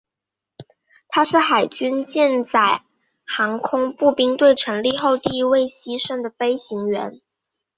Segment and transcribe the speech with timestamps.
[1.09, 2.83] 他是海军舰载
[3.23, 7.21] 航空兵部队成立后第一位牺牲的飞行员。